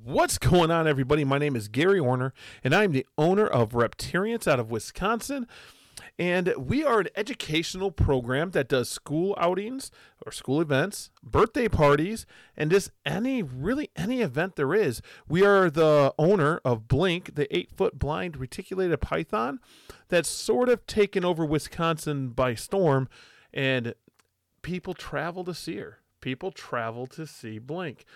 [0.00, 1.22] What's going on, everybody?
[1.22, 2.32] My name is Gary Horner,
[2.64, 5.46] and I'm the owner of Reptarians out of Wisconsin.
[6.18, 9.90] And we are an educational program that does school outings
[10.24, 12.24] or school events, birthday parties,
[12.56, 15.02] and just any, really any event there is.
[15.28, 19.60] We are the owner of Blink, the eight foot blind reticulated python
[20.08, 23.10] that's sort of taken over Wisconsin by storm.
[23.52, 23.94] And
[24.62, 25.98] people travel to see her.
[26.22, 28.06] People travel to see Blink.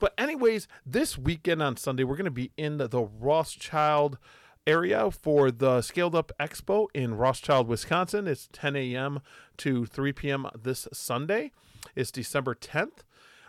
[0.00, 4.18] But anyways, this weekend on Sunday, we're going to be in the, the Rothschild
[4.66, 8.26] area for the Scaled Up Expo in Rothschild, Wisconsin.
[8.26, 9.20] It's 10 a.m.
[9.58, 10.46] to 3 p.m.
[10.60, 11.52] this Sunday.
[11.94, 13.04] It's December 10th.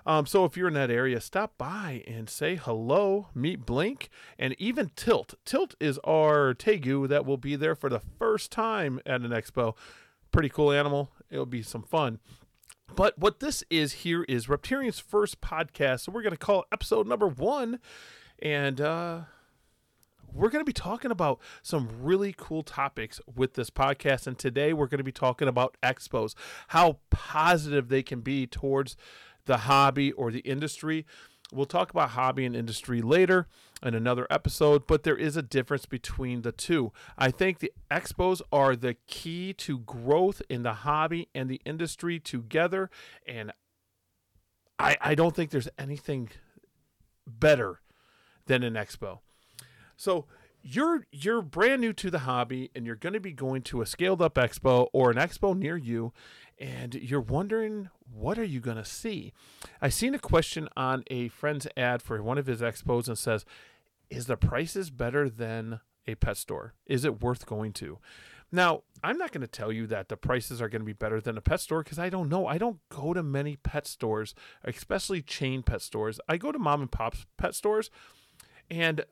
[0.06, 4.54] Um, so if you're in that area, stop by and say hello, meet Blink, and
[4.60, 5.36] even Tilt.
[5.46, 9.76] Tilt is our Tegu that will be there for the first time at an expo.
[10.32, 11.12] Pretty cool animal.
[11.30, 12.20] It'll be some fun.
[12.96, 16.02] But what this is here is Reptarian's first podcast.
[16.02, 17.80] So we're going to call episode number one.
[18.42, 19.22] And uh,
[20.34, 24.28] we're going to be talking about some really cool topics with this podcast.
[24.28, 26.34] And today we're going to be talking about expos,
[26.70, 28.98] how positive they can be towards
[29.46, 31.06] the hobby or the industry.
[31.54, 33.48] We'll talk about hobby and industry later
[33.84, 36.92] in another episode, but there is a difference between the two.
[37.18, 42.20] I think the expos are the key to growth in the hobby and the industry
[42.20, 42.90] together,
[43.26, 43.52] and
[44.78, 46.30] I, I don't think there's anything
[47.28, 47.82] better
[48.46, 49.20] than an expo.
[49.96, 50.26] So
[50.64, 53.86] you're you're brand new to the hobby and you're going to be going to a
[53.86, 56.14] scaled up expo or an expo near you
[56.60, 59.34] and you're wondering what are you going to see
[59.82, 63.44] i seen a question on a friend's ad for one of his expos and says
[64.12, 66.74] is the prices better than a pet store?
[66.86, 67.98] Is it worth going to?
[68.52, 71.20] Now i'm not going to tell you that the prices are going to be better
[71.20, 72.46] than a pet store because i don't know.
[72.46, 76.20] I don't go to many pet stores especially chain pet stores.
[76.28, 77.90] I go to mom and pop's pet stores
[78.70, 79.06] and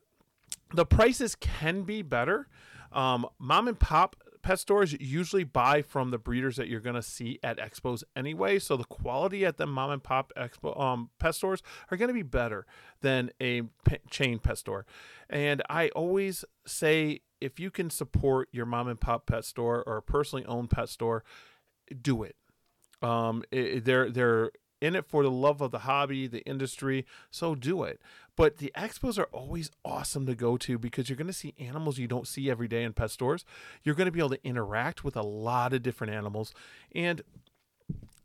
[0.74, 2.48] the prices can be better.
[2.92, 7.02] Um, mom and pop pet stores usually buy from the breeders that you're going to
[7.02, 8.58] see at expos anyway.
[8.58, 12.14] So the quality at the mom and pop expo um, pet stores are going to
[12.14, 12.66] be better
[13.00, 14.86] than a p- chain pet store.
[15.28, 19.96] And I always say if you can support your mom and pop pet store or
[19.96, 21.24] a personally owned pet store,
[22.00, 22.36] do it.
[23.02, 24.50] Um, it, they're they're
[24.80, 28.00] in it for the love of the hobby, the industry, so do it.
[28.36, 31.98] But the expos are always awesome to go to because you're going to see animals
[31.98, 33.44] you don't see every day in pet stores.
[33.84, 36.54] You're going to be able to interact with a lot of different animals.
[36.94, 37.22] And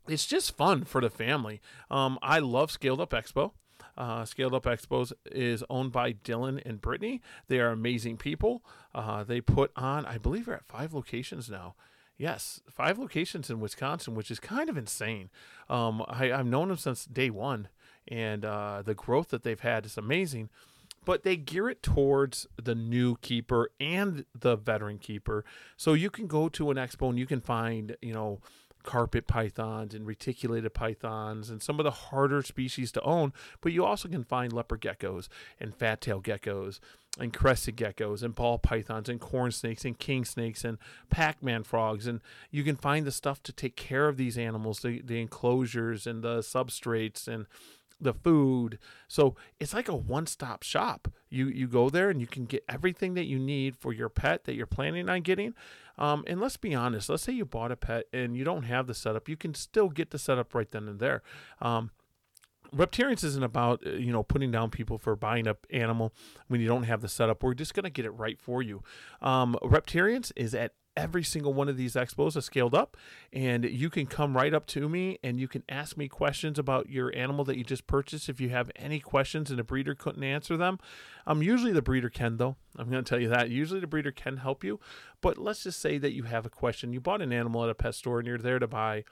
[0.08, 1.60] it's just fun for the family.
[1.90, 3.52] Um, I love Scaled Up Expo.
[3.96, 7.22] Uh, Scaled Up Expos is owned by Dylan and Brittany.
[7.48, 8.62] They are amazing people.
[8.94, 11.74] Uh, they put on, I believe, they're at five locations now.
[12.18, 15.28] Yes, five locations in Wisconsin, which is kind of insane.
[15.68, 17.68] Um, I, have known them since day one,
[18.08, 20.48] and uh, the growth that they've had is amazing.
[21.04, 25.44] But they gear it towards the new keeper and the veteran keeper.
[25.76, 28.40] So you can go to an expo and you can find, you know,
[28.86, 33.84] carpet pythons and reticulated pythons and some of the harder species to own, but you
[33.84, 35.28] also can find leopard geckos
[35.60, 36.78] and fat tail geckos
[37.18, 40.78] and crested geckos and ball pythons and corn snakes and king snakes and
[41.10, 45.00] Pac-Man frogs and you can find the stuff to take care of these animals, the,
[45.00, 47.46] the enclosures and the substrates and
[48.00, 48.78] the food.
[49.08, 51.08] So it's like a one-stop shop.
[51.30, 54.44] You you go there and you can get everything that you need for your pet
[54.44, 55.54] that you're planning on getting.
[55.98, 57.08] Um, and let's be honest.
[57.08, 59.28] Let's say you bought a pet and you don't have the setup.
[59.28, 61.22] You can still get the setup right then and there.
[61.60, 61.90] Um,
[62.74, 66.12] Reptarians isn't about uh, you know putting down people for buying up animal
[66.48, 67.42] when you don't have the setup.
[67.42, 68.82] We're just gonna get it right for you.
[69.20, 72.96] Um, Reptarians is at every single one of these expos is scaled up
[73.32, 76.88] and you can come right up to me and you can ask me questions about
[76.88, 80.24] your animal that you just purchased if you have any questions and the breeder couldn't
[80.24, 80.78] answer them
[81.26, 84.10] um usually the breeder can though i'm going to tell you that usually the breeder
[84.10, 84.80] can help you
[85.20, 87.74] but let's just say that you have a question you bought an animal at a
[87.74, 89.04] pet store and you're there to buy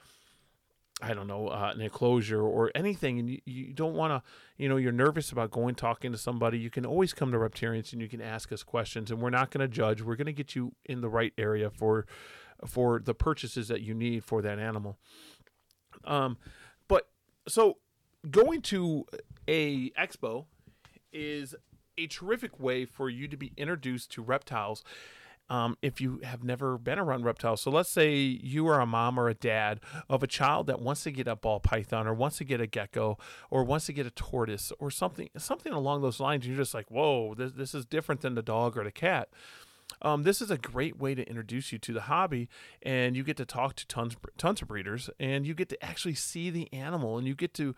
[1.05, 4.67] I don't know, uh, an enclosure or anything, and you, you don't want to, you
[4.67, 8.01] know, you're nervous about going talking to somebody, you can always come to Reptarians and
[8.01, 10.01] you can ask us questions, and we're not going to judge.
[10.01, 12.07] We're going to get you in the right area for
[12.65, 14.97] for the purchases that you need for that animal.
[16.05, 16.37] Um,
[16.87, 17.07] but
[17.47, 17.77] so
[18.31, 19.05] going to
[19.47, 20.45] a expo
[21.13, 21.53] is
[21.97, 24.83] a terrific way for you to be introduced to reptiles
[25.49, 27.61] um, if you have never been around reptiles.
[27.61, 31.03] So let's say you are a mom or a dad of a child that wants
[31.03, 33.17] to get a ball python or wants to get a gecko
[33.49, 36.47] or wants to get a tortoise or something something along those lines.
[36.47, 39.29] You're just like, whoa, this, this is different than the dog or the cat.
[40.01, 42.49] Um, this is a great way to introduce you to the hobby,
[42.81, 46.15] and you get to talk to tons tons of breeders, and you get to actually
[46.15, 47.75] see the animal, and you get to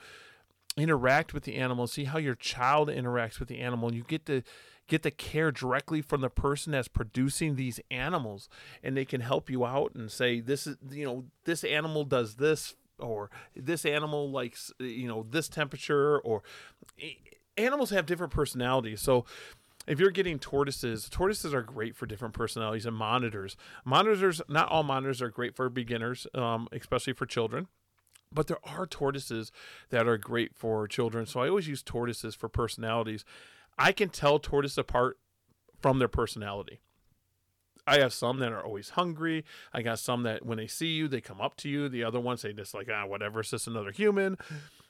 [0.78, 3.90] interact with the animal, see how your child interacts with the animal.
[3.90, 4.44] And you get to
[4.88, 8.50] get the care directly from the person that's producing these animals
[8.82, 12.36] and they can help you out and say this is you know this animal does
[12.36, 16.42] this or this animal likes you know this temperature or
[17.58, 19.26] animals have different personalities so
[19.88, 23.56] if you're getting tortoises, tortoises are great for different personalities and monitors.
[23.86, 27.68] Monitors, not all monitors are great for beginners, um, especially for children.
[28.30, 29.54] But there are tortoises
[29.90, 31.26] that are great for children.
[31.26, 33.24] So I always use tortoises for personalities.
[33.78, 35.18] I can tell tortoise apart
[35.82, 36.80] from their personality.
[37.88, 39.46] I have some that are always hungry.
[39.74, 41.88] I got some that when they see you, they come up to you.
[41.88, 44.38] The other ones, they just like, ah, whatever, it's just another human.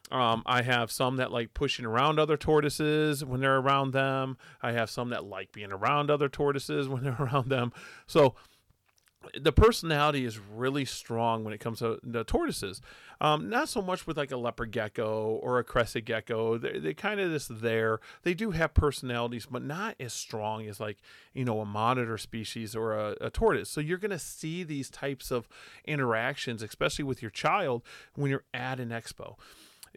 [0.09, 4.37] Um, I have some that like pushing around other tortoises when they're around them.
[4.63, 7.71] I have some that like being around other tortoises when they're around them.
[8.07, 8.33] So
[9.39, 12.81] the personality is really strong when it comes to the tortoises.
[13.19, 16.57] Um, not so much with like a leopard gecko or a crested gecko.
[16.57, 17.99] They're, they kind of just there.
[18.23, 20.97] They do have personalities, but not as strong as like,
[21.33, 23.69] you know, a monitor species or a, a tortoise.
[23.69, 25.47] So you're going to see these types of
[25.85, 27.81] interactions, especially with your child
[28.15, 29.35] when you're at an expo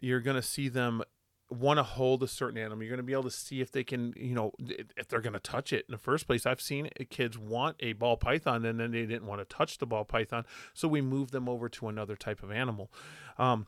[0.01, 1.03] you're going to see them
[1.51, 2.83] want to hold a certain animal.
[2.83, 4.53] You're going to be able to see if they can, you know,
[4.97, 6.45] if they're going to touch it in the first place.
[6.45, 9.85] I've seen kids want a ball python and then they didn't want to touch the
[9.85, 12.89] ball python, so we moved them over to another type of animal.
[13.37, 13.67] Um,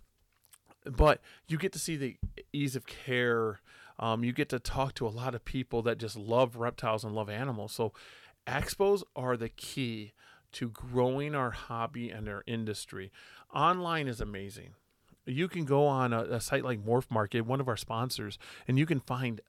[0.85, 2.17] but you get to see the
[2.51, 3.59] ease of care.
[3.99, 7.13] Um, you get to talk to a lot of people that just love reptiles and
[7.13, 7.73] love animals.
[7.73, 7.93] So,
[8.47, 10.13] expos are the key
[10.53, 13.11] to growing our hobby and our industry.
[13.53, 14.71] Online is amazing
[15.25, 18.37] you can go on a, a site like Morph Market, one of our sponsors,
[18.67, 19.41] and you can find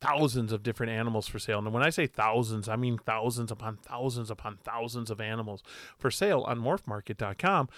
[0.00, 1.58] thousands of different animals for sale.
[1.58, 5.62] And when I say thousands, I mean thousands upon thousands upon thousands of animals
[5.96, 7.68] for sale on morphmarket.com.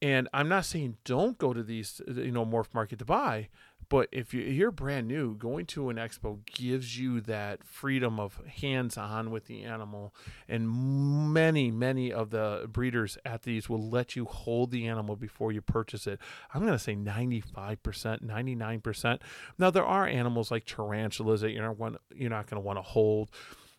[0.00, 3.48] And I'm not saying don't go to these, you know, Morph Market to buy,
[3.90, 8.98] but if you're brand new, going to an expo gives you that freedom of hands
[8.98, 10.14] on with the animal.
[10.46, 15.52] And many, many of the breeders at these will let you hold the animal before
[15.52, 16.20] you purchase it.
[16.52, 17.76] I'm going to say 95%,
[18.22, 19.20] 99%.
[19.58, 22.82] Now, there are animals like tarantulas that you're not, you're not going to want to
[22.82, 23.30] hold.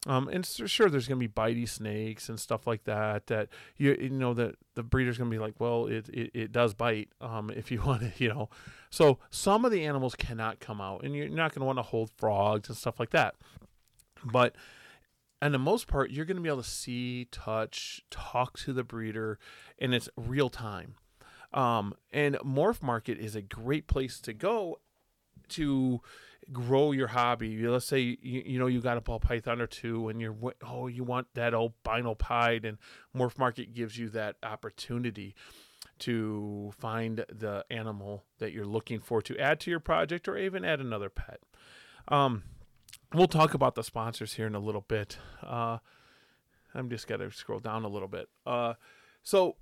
[0.07, 3.27] Um, and sure, there's going to be bitey snakes and stuff like that.
[3.27, 6.51] That you you know that the breeder's going to be like, well, it, it, it
[6.51, 7.09] does bite.
[7.19, 8.49] Um, if you want to, you know,
[8.89, 11.83] so some of the animals cannot come out, and you're not going to want to
[11.83, 13.35] hold frogs and stuff like that.
[14.23, 14.55] But
[15.41, 18.83] and the most part, you're going to be able to see, touch, talk to the
[18.83, 19.39] breeder,
[19.77, 20.95] and it's real time.
[21.53, 24.79] Um, and Morph Market is a great place to go
[25.49, 26.01] to
[26.51, 27.67] grow your hobby.
[27.67, 30.35] Let's say you, you know you got a ball python or two, and you're
[30.65, 32.77] oh you want that albino pied, and
[33.15, 35.35] Morph Market gives you that opportunity
[35.99, 40.63] to find the animal that you're looking for to add to your project, or even
[40.63, 41.39] add another pet.
[42.07, 42.43] Um,
[43.13, 45.17] we'll talk about the sponsors here in a little bit.
[45.43, 45.79] Uh,
[46.73, 48.29] I'm just gonna scroll down a little bit.
[48.45, 48.73] Uh,
[49.23, 49.55] so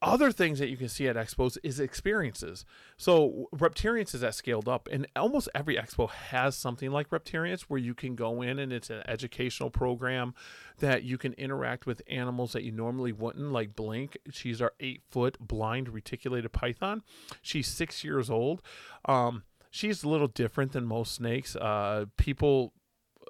[0.00, 2.64] other things that you can see at expos is experiences.
[2.96, 7.80] So Reptarians is that scaled up, and almost every expo has something like Reptarians where
[7.80, 10.34] you can go in and it's an educational program
[10.78, 14.16] that you can interact with animals that you normally wouldn't, like Blink.
[14.30, 17.02] She's our eight foot blind reticulated python.
[17.42, 18.62] She's six years old.
[19.04, 21.56] Um, she's a little different than most snakes.
[21.56, 22.72] Uh, people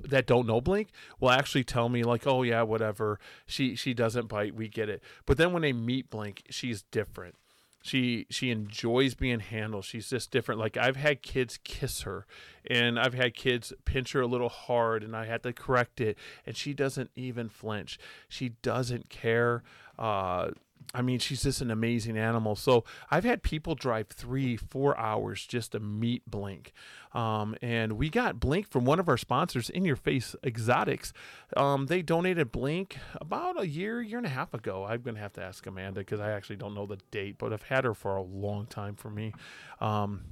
[0.04, 0.88] that don't know Blink
[1.20, 3.18] will actually tell me like, "Oh yeah, whatever.
[3.46, 4.54] She she doesn't bite.
[4.54, 7.34] We get it." But then when they meet Blink, she's different.
[7.82, 9.84] She she enjoys being handled.
[9.84, 10.60] She's just different.
[10.60, 12.26] Like I've had kids kiss her,
[12.68, 16.18] and I've had kids pinch her a little hard, and I had to correct it,
[16.44, 17.98] and she doesn't even flinch.
[18.28, 19.62] She doesn't care.
[19.98, 20.50] Uh,
[20.94, 22.56] I mean, she's just an amazing animal.
[22.56, 26.72] So I've had people drive three, four hours just to meet Blink.
[27.12, 31.12] Um, and we got Blink from one of our sponsors, In Your Face Exotics.
[31.56, 34.84] Um, they donated Blink about a year, year and a half ago.
[34.84, 37.52] I'm going to have to ask Amanda because I actually don't know the date, but
[37.52, 39.32] I've had her for a long time for me
[39.80, 40.22] um,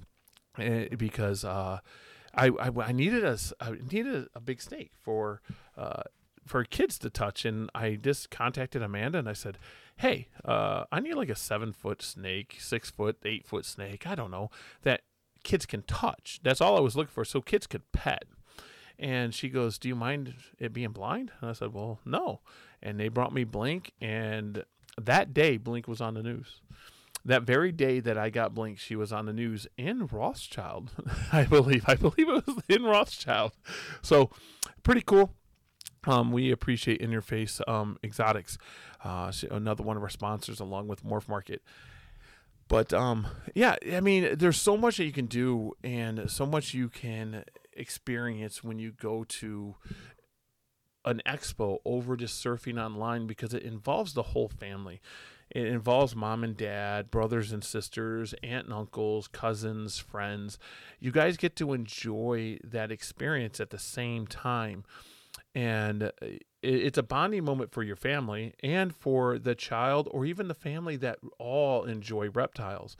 [0.58, 1.44] eh, because.
[1.44, 1.80] Uh,
[2.38, 5.40] I, I, I, needed a I needed a big snake for
[5.75, 6.02] uh,
[6.46, 9.58] for kids to touch, and I just contacted Amanda and I said,
[9.96, 14.14] hey, uh, I need like a seven foot snake, six foot, eight foot snake, I
[14.14, 14.50] don't know,
[14.82, 15.02] that
[15.42, 16.40] kids can touch.
[16.42, 18.24] That's all I was looking for, so kids could pet.
[18.98, 21.32] And she goes, Do you mind it being blind?
[21.40, 22.40] And I said, Well, no.
[22.82, 24.64] And they brought me Blink, and
[25.00, 26.60] that day, Blink was on the news.
[27.24, 30.92] That very day that I got Blink, she was on the news in Rothschild,
[31.32, 31.84] I believe.
[31.86, 33.52] I believe it was in Rothschild.
[34.00, 34.30] So,
[34.82, 35.34] pretty cool.
[36.06, 38.58] Um, we appreciate In Your Face um, Exotics,
[39.04, 41.62] uh, another one of our sponsors, along with Morph Market.
[42.68, 46.75] but um, yeah, I mean, there's so much that you can do, and so much
[46.75, 49.75] you can experience when you go to
[51.04, 55.00] an expo over just surfing online because it involves the whole family.
[55.50, 60.58] It involves mom and dad, brothers and sisters, aunt and uncles, cousins, friends.
[60.98, 64.84] You guys get to enjoy that experience at the same time.
[65.56, 66.12] And
[66.62, 70.96] it's a bonding moment for your family and for the child or even the family
[70.96, 72.94] that all enjoy reptiles.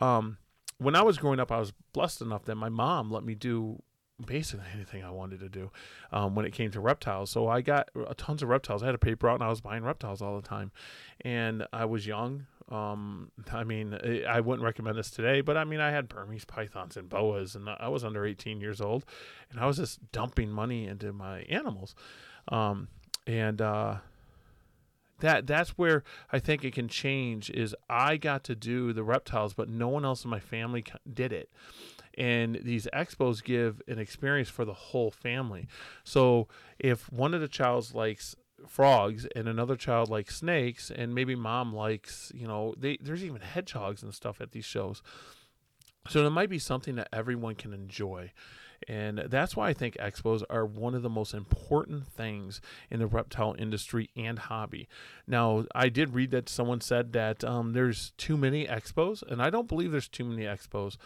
[0.00, 0.38] Um,
[0.78, 3.82] when I was growing up, I was blessed enough that my mom let me do
[4.24, 5.72] basically anything I wanted to do
[6.12, 7.30] um, when it came to reptiles.
[7.30, 8.84] So I got tons of reptiles.
[8.84, 10.70] I had a paper out and I was buying reptiles all the time.
[11.22, 12.46] And I was young.
[12.68, 16.96] Um, I mean, I wouldn't recommend this today, but I mean, I had Burmese pythons
[16.96, 19.04] and boas, and I was under 18 years old,
[19.50, 21.94] and I was just dumping money into my animals.
[22.48, 22.88] Um,
[23.26, 23.96] and uh,
[25.20, 27.50] that that's where I think it can change.
[27.50, 31.32] Is I got to do the reptiles, but no one else in my family did
[31.32, 31.50] it
[32.16, 35.68] and these expos give an experience for the whole family.
[36.04, 38.34] So if one of the childs likes
[38.68, 43.40] frogs and another child likes snakes and maybe mom likes, you know, they, there's even
[43.40, 45.02] hedgehogs and stuff at these shows.
[46.08, 48.32] So there might be something that everyone can enjoy.
[48.88, 53.06] And that's why I think expos are one of the most important things in the
[53.06, 54.88] reptile industry and hobby.
[55.26, 59.50] Now, I did read that someone said that um, there's too many expos, and I
[59.50, 60.96] don't believe there's too many expos.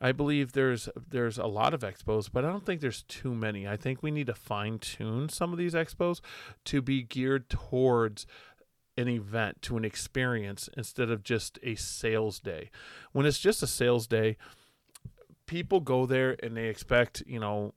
[0.00, 3.66] I believe there's there's a lot of expos, but I don't think there's too many.
[3.68, 6.20] I think we need to fine tune some of these expos
[6.66, 8.26] to be geared towards
[8.96, 12.70] an event, to an experience instead of just a sales day.
[13.12, 14.36] When it's just a sales day,
[15.46, 17.74] people go there and they expect, you know,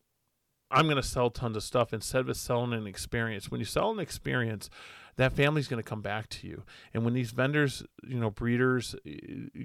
[0.72, 3.50] I'm going to sell tons of stuff instead of selling an experience.
[3.50, 4.70] When you sell an experience,
[5.16, 6.64] that family's going to come back to you.
[6.94, 8.96] And when these vendors, you know, breeders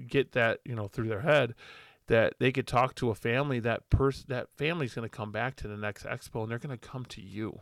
[0.07, 1.55] get that, you know, through their head,
[2.11, 5.55] that they could talk to a family that person that family's going to come back
[5.55, 7.57] to the next expo and they're going to come to you.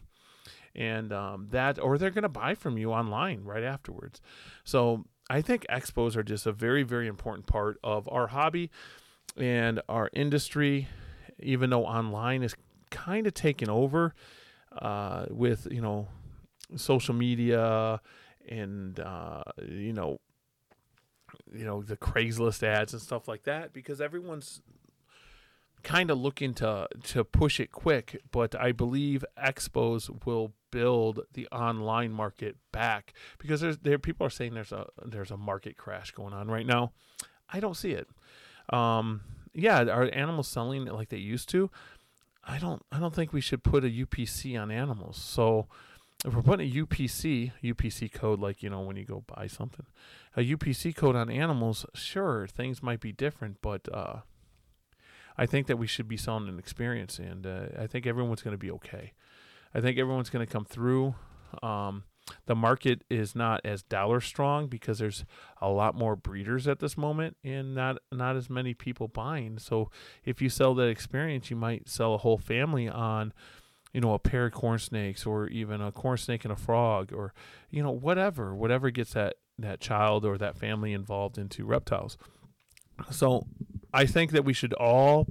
[0.75, 4.21] And um, that or they're going to buy from you online right afterwards.
[4.63, 8.71] So i think expos are just a very very important part of our hobby
[9.37, 10.87] and our industry
[11.37, 12.55] even though online is
[12.89, 14.15] kind of taken over
[14.81, 16.07] uh, with you know
[16.75, 18.01] social media
[18.47, 20.19] and uh, you know
[21.53, 24.61] you know the Craigslist ads and stuff like that because everyone's
[25.81, 31.47] kind of looking to to push it quick but i believe expos will build the
[31.47, 36.11] online market back because there's there people are saying there's a there's a market crash
[36.11, 36.91] going on right now.
[37.51, 38.07] I don't see it.
[38.73, 39.21] Um
[39.53, 41.69] yeah are animals selling like they used to?
[42.43, 45.17] I don't i don't think we should put a upc on animals.
[45.17, 45.67] So
[46.25, 49.85] if we're putting a UPC, UPC code, like, you know, when you go buy something,
[50.35, 54.17] a UPC code on animals, sure, things might be different, but uh,
[55.37, 58.53] I think that we should be selling an experience, and uh, I think everyone's going
[58.53, 59.13] to be okay.
[59.73, 61.15] I think everyone's going to come through.
[61.63, 62.03] Um,
[62.45, 65.25] the market is not as dollar strong because there's
[65.61, 69.57] a lot more breeders at this moment and not not as many people buying.
[69.57, 69.89] So
[70.25, 73.33] if you sell that experience, you might sell a whole family on
[73.93, 77.11] you know, a pair of corn snakes or even a corn snake and a frog
[77.11, 77.33] or,
[77.69, 82.17] you know, whatever, whatever gets that, that child or that family involved into reptiles.
[83.11, 83.47] So
[83.93, 85.27] I think that we should all,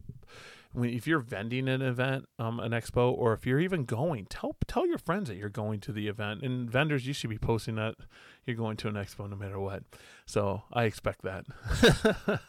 [0.74, 4.86] if you're vending an event, um, an expo, or if you're even going, tell tell
[4.86, 6.42] your friends that you're going to the event.
[6.42, 7.94] And vendors, you should be posting that
[8.44, 9.82] you're going to an expo no matter what.
[10.26, 11.46] So I expect that.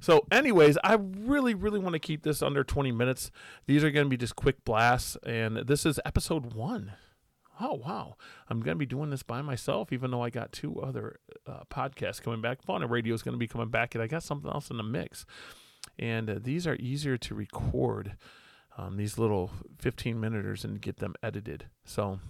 [0.00, 3.30] So, anyways, I really, really want to keep this under 20 minutes.
[3.66, 6.92] These are going to be just quick blasts, and this is episode one.
[7.60, 8.16] Oh, wow.
[8.48, 11.64] I'm going to be doing this by myself, even though I got two other uh,
[11.70, 12.62] podcasts coming back.
[12.62, 14.82] Fauna Radio is going to be coming back, and I got something else in the
[14.82, 15.26] mix.
[15.98, 18.16] And uh, these are easier to record,
[18.78, 21.66] um, these little 15 minuters, and get them edited.
[21.84, 22.20] So,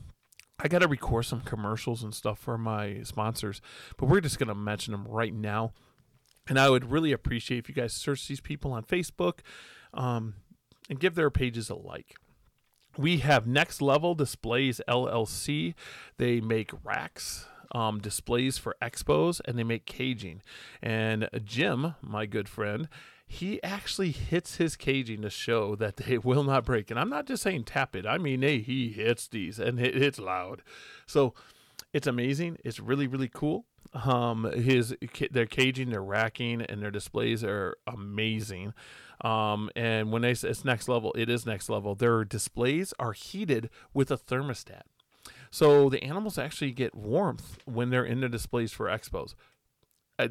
[0.58, 3.62] I got to record some commercials and stuff for my sponsors,
[3.96, 5.72] but we're just going to mention them right now.
[6.50, 9.38] And I would really appreciate if you guys search these people on Facebook
[9.94, 10.34] um,
[10.90, 12.16] and give their pages a like.
[12.98, 15.74] We have Next Level Displays LLC.
[16.18, 20.42] They make racks, um, displays for expos, and they make caging.
[20.82, 22.88] And Jim, my good friend,
[23.28, 26.90] he actually hits his caging to show that they will not break.
[26.90, 28.06] And I'm not just saying tap it.
[28.06, 30.62] I mean, hey, he hits these and it hits loud.
[31.06, 31.32] So
[31.92, 32.58] it's amazing.
[32.64, 33.66] It's really, really cool.
[33.92, 34.94] Um, his
[35.30, 38.72] their caging, their racking, and their displays are amazing.
[39.22, 41.94] Um, and when they say it's next level, it is next level.
[41.94, 44.82] Their displays are heated with a thermostat,
[45.50, 49.34] so the animals actually get warmth when they're in the displays for expos.
[50.18, 50.28] Uh,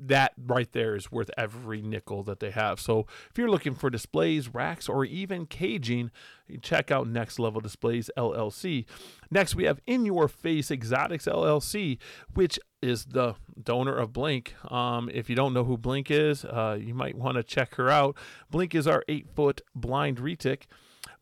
[0.00, 2.80] that right there is worth every nickel that they have.
[2.80, 6.10] So if you're looking for displays, racks, or even caging,
[6.62, 8.86] check out Next Level Displays LLC.
[9.30, 11.98] Next, we have In Your Face Exotics LLC,
[12.34, 14.54] which is the donor of Blink.
[14.70, 17.90] Um, if you don't know who Blink is, uh, you might want to check her
[17.90, 18.16] out.
[18.50, 20.62] Blink is our eight foot blind retic.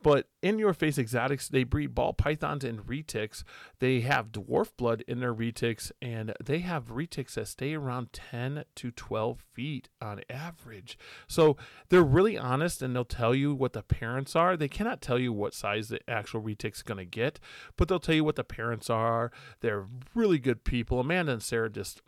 [0.03, 3.43] But in your face exotics, they breed ball pythons and retics.
[3.81, 8.65] They have dwarf blood in their retics, and they have retics that stay around 10
[8.77, 10.97] to 12 feet on average.
[11.27, 11.57] So
[11.89, 14.57] they're really honest and they'll tell you what the parents are.
[14.57, 17.41] They cannot tell you what size the actual retic's going to get,
[17.77, 19.33] but they'll tell you what the parents are.
[19.61, 21.01] They're really good people.
[21.01, 22.03] Amanda and Sarah just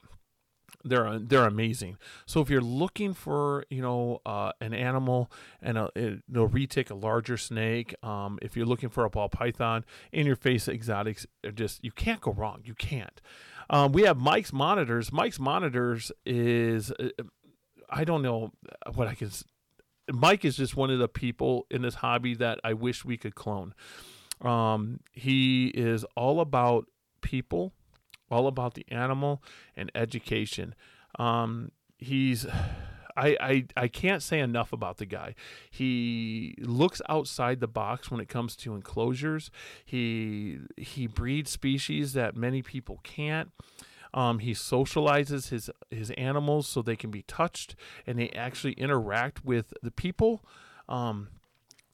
[0.84, 1.96] they're they're amazing.
[2.26, 7.36] So if you're looking for you know uh, an animal and a retic, a larger
[7.36, 11.84] snake, um, if you're looking for a ball python, in your face exotics, are just
[11.84, 12.62] you can't go wrong.
[12.64, 13.20] You can't.
[13.68, 15.12] Um, we have Mike's monitors.
[15.12, 17.08] Mike's monitors is uh,
[17.88, 18.52] I don't know
[18.94, 19.30] what I can.
[20.12, 23.34] Mike is just one of the people in this hobby that I wish we could
[23.34, 23.74] clone.
[24.40, 26.86] Um, he is all about
[27.20, 27.72] people
[28.30, 29.42] all about the animal
[29.76, 30.74] and education.
[31.18, 32.46] Um, he's
[33.16, 35.34] I, I I can't say enough about the guy.
[35.70, 39.50] He looks outside the box when it comes to enclosures.
[39.84, 43.50] He he breeds species that many people can't.
[44.12, 49.44] Um, he socializes his his animals so they can be touched and they actually interact
[49.44, 50.44] with the people.
[50.88, 51.28] Um,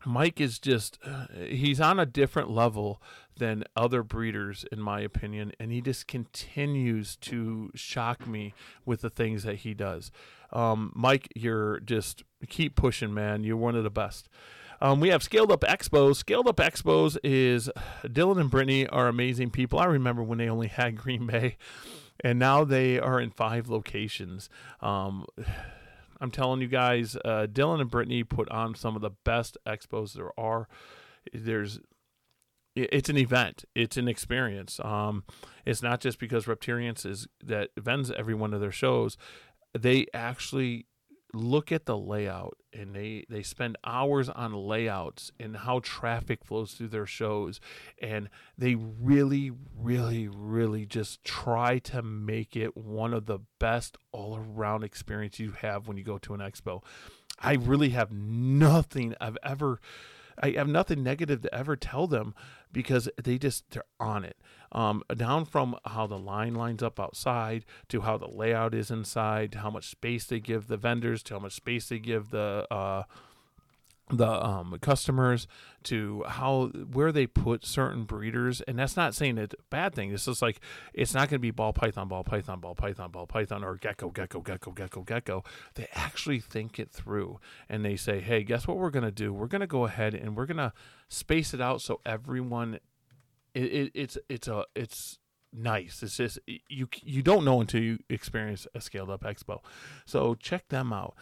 [0.07, 3.03] Mike is just uh, he's on a different level
[3.37, 9.11] than other breeders in my opinion and he just continues to shock me with the
[9.11, 10.11] things that he does.
[10.53, 13.45] Um, Mike, you're just keep pushing, man.
[13.45, 14.29] You're one of the best.
[14.81, 16.17] Um, we have Scaled Up Expos.
[16.17, 17.71] Scaled Up Expos is
[18.05, 19.79] Dylan and Brittany are amazing people.
[19.79, 21.57] I remember when they only had Green Bay,
[22.21, 24.51] and now they are in five locations.
[24.81, 25.27] Um,
[26.20, 30.14] I'm telling you guys, uh, Dylan and Brittany put on some of the best expos
[30.14, 30.68] there are.
[31.32, 31.80] There's
[32.75, 33.64] it's an event.
[33.75, 34.79] It's an experience.
[34.81, 35.24] Um,
[35.64, 39.16] it's not just because Reptarians is that vends every one of their shows.
[39.76, 40.87] They actually
[41.33, 46.73] look at the layout and they they spend hours on layouts and how traffic flows
[46.73, 47.61] through their shows.
[48.01, 54.37] And they really really really just try to make it one of the best all
[54.37, 56.83] around experience you have when you go to an expo.
[57.39, 59.81] I really have nothing i've ever
[60.39, 62.35] I have nothing negative to ever tell them
[62.77, 64.37] because they just they're on it.
[64.71, 69.53] Um, down from how the line lines up outside to how the layout is inside,
[69.53, 72.67] to how much space they give the vendors, to how much space they give the
[72.71, 73.05] uh,
[74.09, 75.49] the um, customers
[75.83, 80.12] to how where they put certain breeders and that's not saying it's a bad thing
[80.12, 80.61] it's just like
[80.95, 84.09] it's not going to be ball python ball python ball python ball python or gecko
[84.11, 88.77] gecko gecko gecko gecko they actually think it through and they say hey guess what
[88.77, 90.73] we're going to do we're going to go ahead and we're going to
[91.09, 92.79] space it out so everyone
[93.55, 95.19] it, it, it's it's a it's
[95.53, 96.03] nice.
[96.03, 96.38] It's just
[96.69, 99.61] you you don't know until you experience a scaled up expo.
[100.05, 101.14] So check them out.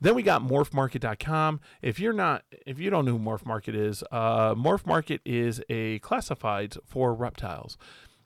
[0.00, 1.60] Then we got morphmarket.com.
[1.82, 5.62] If you're not if you don't know who Morph Market is, uh, Morph Market is
[5.68, 7.76] a classifieds for reptiles.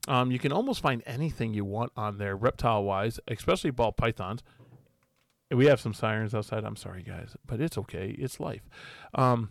[0.06, 4.42] Um, you can almost find anything you want on there reptile wise, especially ball pythons.
[5.50, 6.64] We have some sirens outside.
[6.64, 8.14] I'm sorry, guys, but it's okay.
[8.18, 8.68] It's life.
[9.14, 9.50] Um,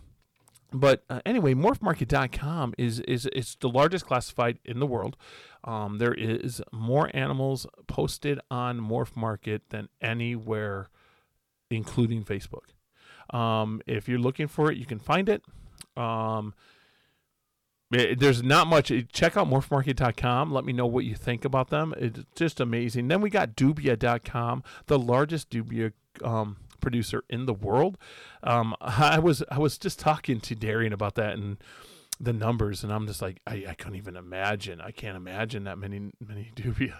[0.73, 5.15] but uh, anyway, morphmarket.com is is it's the largest classified in the world.
[5.63, 10.89] Um, there is more animals posted on Morph Market than anywhere,
[11.75, 12.73] including Facebook.
[13.36, 15.43] Um, if you're looking for it, you can find it.
[15.97, 16.53] Um,
[17.91, 18.91] it, there's not much.
[19.12, 20.51] Check out morphmarket.com.
[20.51, 21.93] Let me know what you think about them.
[21.97, 23.07] It's just amazing.
[23.07, 27.97] Then we got dubia.com, the largest dubia um, producer in the world.
[28.41, 31.57] Um, I was I was just talking to Darian about that and
[32.19, 34.81] the numbers, and I'm just like I, I couldn't even imagine.
[34.81, 36.99] I can't imagine that many many Dubia.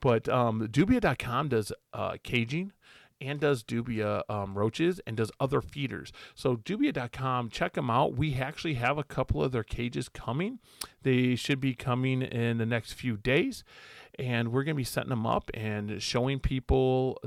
[0.00, 2.72] But um, Dubia.com does uh, caging
[3.20, 6.12] and does Dubia um, roaches and does other feeders.
[6.34, 8.14] So Dubia.com, check them out.
[8.14, 10.58] We actually have a couple of their cages coming.
[11.02, 13.64] They should be coming in the next few days,
[14.18, 17.20] and we're going to be setting them up and showing people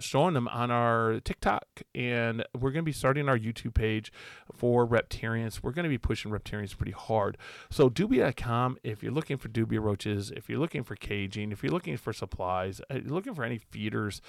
[0.00, 4.12] showing them on our TikTok, and we're going to be starting our YouTube page
[4.52, 5.62] for Reptarians.
[5.62, 7.36] We're going to be pushing Reptarians pretty hard.
[7.70, 11.72] So Dubia.com, if you're looking for Dubia roaches, if you're looking for caging, if you're
[11.72, 14.20] looking for supplies, uh, looking for any feeders,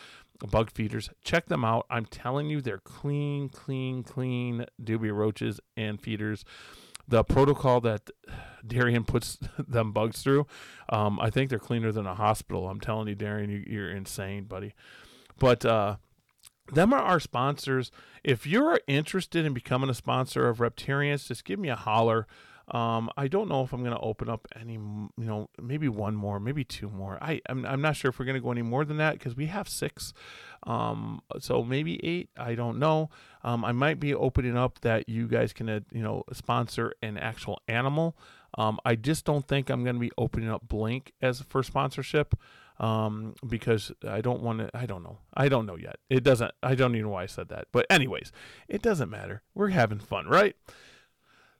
[0.49, 1.85] bug feeders, check them out.
[1.89, 6.45] I'm telling you, they're clean, clean, clean Dubia roaches and feeders
[7.09, 8.09] the protocol that
[8.65, 10.45] Darian puts them bugs through,
[10.89, 12.69] um, I think they're cleaner than a hospital.
[12.69, 14.73] I'm telling you, Darian, you, are insane, buddy.
[15.39, 15.95] But uh,
[16.71, 17.91] them are our sponsors.
[18.23, 22.27] If you're interested in becoming a sponsor of Reptarians, just give me a holler.
[22.71, 26.15] Um, I don't know if I'm going to open up any, you know, maybe one
[26.15, 27.17] more, maybe two more.
[27.19, 29.35] I, I'm, I'm not sure if we're going to go any more than that because
[29.35, 30.13] we have six.
[30.67, 32.29] Um, so maybe eight.
[32.37, 33.09] I don't know.
[33.43, 37.17] Um, I might be opening up that you guys can, uh, you know, sponsor an
[37.17, 38.15] actual animal.
[38.55, 42.35] Um, I just don't think I'm going to be opening up Blink as for sponsorship
[42.79, 44.69] um, because I don't want to.
[44.73, 45.17] I don't know.
[45.33, 45.97] I don't know yet.
[46.09, 46.51] It doesn't.
[46.63, 47.67] I don't even know why I said that.
[47.71, 48.31] But anyways,
[48.67, 49.41] it doesn't matter.
[49.53, 50.55] We're having fun, right?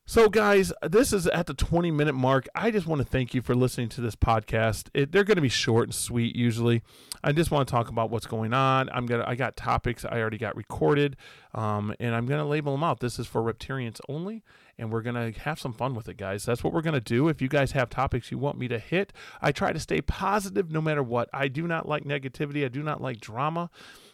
[0.10, 2.48] So, guys, this is at the 20 minute mark.
[2.56, 4.89] I just want to thank you for listening to this podcast.
[4.91, 6.82] It, they're going to be short and sweet usually.
[7.24, 8.89] I just want to talk about what's going on.
[8.89, 9.26] I'm gonna.
[9.28, 11.17] I got topics I already got recorded,
[11.54, 13.02] um, and I'm gonna label them out.
[13.02, 14.41] This is for Reptarians only,
[14.78, 16.45] and we're gonna have some fun with it, guys.
[16.45, 17.28] That's what we're gonna do.
[17.28, 20.72] If you guys have topics you want me to hit, I try to stay positive
[20.72, 21.30] no matter what.
[21.34, 22.63] I do not like negativity.
[22.63, 23.69] I do not like drama.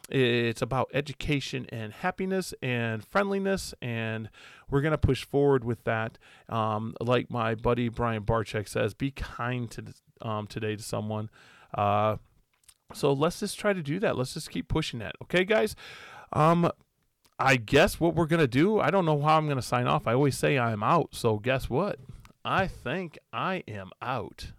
[0.10, 4.30] It's about education and happiness and friendliness, and
[4.70, 6.18] we're going to push forward with that.
[6.48, 9.86] Um, like my buddy Brian Barchek says, be kind to
[10.22, 11.30] um, today to someone.
[11.74, 12.18] Uh,
[12.94, 14.16] so let's just try to do that.
[14.16, 15.16] Let's just keep pushing that.
[15.24, 15.76] Okay, guys.
[16.34, 16.70] Um,
[17.40, 18.80] I guess what we're gonna do.
[18.80, 20.08] I don't know how I'm gonna sign off.
[20.08, 21.10] I always say I'm out.
[21.16, 22.00] So guess what?
[22.46, 24.52] I think I am out.